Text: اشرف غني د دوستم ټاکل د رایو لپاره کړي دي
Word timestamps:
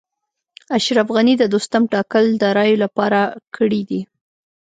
اشرف 0.77 1.07
غني 1.15 1.33
د 1.37 1.43
دوستم 1.53 1.83
ټاکل 1.93 2.25
د 2.41 2.43
رایو 2.57 2.81
لپاره 2.83 3.19
کړي 3.55 3.81
دي 3.89 4.01